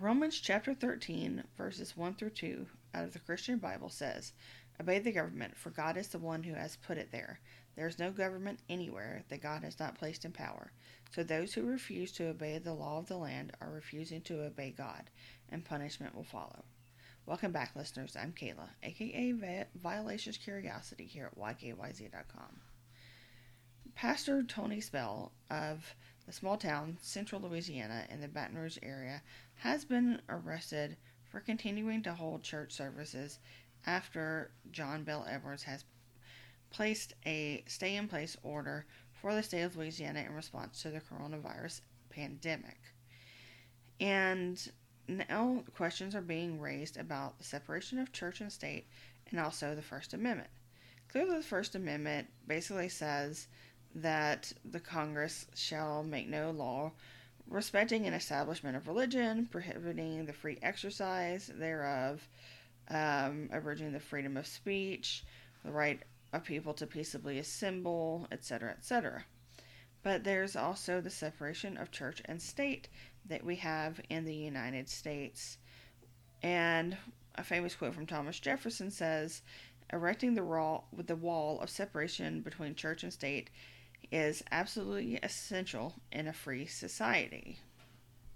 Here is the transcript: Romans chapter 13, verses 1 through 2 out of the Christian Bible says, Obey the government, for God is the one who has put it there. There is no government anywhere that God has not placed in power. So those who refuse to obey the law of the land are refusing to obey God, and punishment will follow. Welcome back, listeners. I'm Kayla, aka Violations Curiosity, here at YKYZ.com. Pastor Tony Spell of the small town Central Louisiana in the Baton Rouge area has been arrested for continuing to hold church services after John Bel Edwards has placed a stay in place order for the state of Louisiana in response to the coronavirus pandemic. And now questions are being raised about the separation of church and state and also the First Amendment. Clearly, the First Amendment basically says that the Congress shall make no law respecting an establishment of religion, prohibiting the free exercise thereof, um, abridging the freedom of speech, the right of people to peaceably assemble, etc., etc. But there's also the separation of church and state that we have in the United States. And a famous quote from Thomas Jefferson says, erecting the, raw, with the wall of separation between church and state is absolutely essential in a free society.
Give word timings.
Romans 0.00 0.38
chapter 0.38 0.74
13, 0.74 1.42
verses 1.56 1.96
1 1.96 2.14
through 2.14 2.30
2 2.30 2.66
out 2.94 3.02
of 3.02 3.12
the 3.12 3.18
Christian 3.18 3.58
Bible 3.58 3.88
says, 3.88 4.32
Obey 4.80 5.00
the 5.00 5.10
government, 5.10 5.56
for 5.56 5.70
God 5.70 5.96
is 5.96 6.06
the 6.06 6.20
one 6.20 6.44
who 6.44 6.54
has 6.54 6.76
put 6.76 6.98
it 6.98 7.10
there. 7.10 7.40
There 7.74 7.88
is 7.88 7.98
no 7.98 8.12
government 8.12 8.60
anywhere 8.68 9.24
that 9.28 9.42
God 9.42 9.64
has 9.64 9.80
not 9.80 9.98
placed 9.98 10.24
in 10.24 10.30
power. 10.30 10.70
So 11.10 11.24
those 11.24 11.52
who 11.52 11.62
refuse 11.66 12.12
to 12.12 12.28
obey 12.28 12.58
the 12.58 12.74
law 12.74 12.98
of 12.98 13.08
the 13.08 13.16
land 13.16 13.50
are 13.60 13.72
refusing 13.72 14.20
to 14.22 14.44
obey 14.44 14.70
God, 14.70 15.10
and 15.48 15.64
punishment 15.64 16.14
will 16.14 16.22
follow. 16.22 16.62
Welcome 17.26 17.50
back, 17.50 17.74
listeners. 17.74 18.16
I'm 18.16 18.32
Kayla, 18.32 18.68
aka 18.84 19.66
Violations 19.74 20.36
Curiosity, 20.36 21.06
here 21.06 21.32
at 21.32 21.36
YKYZ.com. 21.36 22.60
Pastor 23.96 24.44
Tony 24.44 24.80
Spell 24.80 25.32
of 25.50 25.96
the 26.28 26.34
small 26.34 26.58
town 26.58 26.98
Central 27.00 27.40
Louisiana 27.40 28.04
in 28.10 28.20
the 28.20 28.28
Baton 28.28 28.58
Rouge 28.58 28.76
area 28.82 29.22
has 29.54 29.86
been 29.86 30.20
arrested 30.28 30.94
for 31.24 31.40
continuing 31.40 32.02
to 32.02 32.12
hold 32.12 32.42
church 32.42 32.70
services 32.72 33.38
after 33.86 34.50
John 34.70 35.04
Bel 35.04 35.26
Edwards 35.26 35.62
has 35.62 35.86
placed 36.68 37.14
a 37.24 37.64
stay 37.66 37.96
in 37.96 38.08
place 38.08 38.36
order 38.42 38.84
for 39.10 39.34
the 39.34 39.42
state 39.42 39.62
of 39.62 39.74
Louisiana 39.74 40.20
in 40.20 40.34
response 40.34 40.82
to 40.82 40.90
the 40.90 41.00
coronavirus 41.00 41.80
pandemic. 42.10 42.78
And 43.98 44.70
now 45.08 45.64
questions 45.74 46.14
are 46.14 46.20
being 46.20 46.60
raised 46.60 46.98
about 46.98 47.38
the 47.38 47.44
separation 47.44 47.98
of 47.98 48.12
church 48.12 48.42
and 48.42 48.52
state 48.52 48.86
and 49.30 49.40
also 49.40 49.74
the 49.74 49.80
First 49.80 50.12
Amendment. 50.12 50.50
Clearly, 51.10 51.38
the 51.38 51.42
First 51.42 51.74
Amendment 51.74 52.28
basically 52.46 52.90
says 52.90 53.48
that 53.94 54.52
the 54.64 54.80
Congress 54.80 55.46
shall 55.54 56.02
make 56.02 56.28
no 56.28 56.50
law 56.50 56.92
respecting 57.50 58.06
an 58.06 58.14
establishment 58.14 58.76
of 58.76 58.86
religion, 58.86 59.46
prohibiting 59.46 60.26
the 60.26 60.32
free 60.32 60.58
exercise 60.62 61.50
thereof, 61.54 62.26
um, 62.88 63.48
abridging 63.52 63.92
the 63.92 64.00
freedom 64.00 64.36
of 64.36 64.46
speech, 64.46 65.24
the 65.64 65.70
right 65.70 66.02
of 66.32 66.44
people 66.44 66.74
to 66.74 66.86
peaceably 66.86 67.38
assemble, 67.38 68.26
etc., 68.30 68.70
etc. 68.70 69.24
But 70.02 70.24
there's 70.24 70.56
also 70.56 71.00
the 71.00 71.10
separation 71.10 71.76
of 71.76 71.90
church 71.90 72.22
and 72.26 72.40
state 72.40 72.88
that 73.26 73.44
we 73.44 73.56
have 73.56 74.00
in 74.08 74.24
the 74.24 74.34
United 74.34 74.88
States. 74.88 75.58
And 76.42 76.96
a 77.34 77.42
famous 77.42 77.74
quote 77.74 77.94
from 77.94 78.06
Thomas 78.06 78.38
Jefferson 78.38 78.90
says, 78.90 79.42
erecting 79.92 80.34
the, 80.34 80.42
raw, 80.42 80.82
with 80.94 81.06
the 81.06 81.16
wall 81.16 81.60
of 81.60 81.70
separation 81.70 82.42
between 82.42 82.74
church 82.74 83.02
and 83.02 83.12
state 83.12 83.50
is 84.10 84.42
absolutely 84.50 85.16
essential 85.22 85.94
in 86.12 86.26
a 86.26 86.32
free 86.32 86.66
society. 86.66 87.60